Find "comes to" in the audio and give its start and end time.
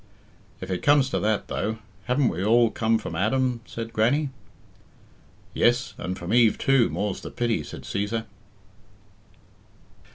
0.81-1.19